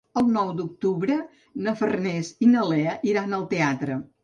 [0.19, 1.17] El nou d'octubre
[1.67, 4.03] na Farners i na Lea iran al teatre.